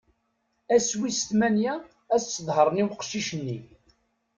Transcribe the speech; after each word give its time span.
Ass 0.75 0.89
wis 0.99 1.19
tmanya, 1.29 1.73
ad 2.13 2.19
s-sḍehren 2.23 2.81
i 2.81 2.83
uqcic-nni. 2.93 3.59